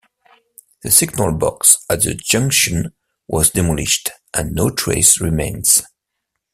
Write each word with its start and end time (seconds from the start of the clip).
The 0.81 0.89
signal 0.89 1.33
box 1.33 1.85
at 1.87 2.01
the 2.01 2.15
junction 2.15 2.93
was 3.27 3.51
demolished 3.51 4.09
and 4.33 4.51
no 4.51 4.71
trace 4.71 5.21
remains. 5.21 5.83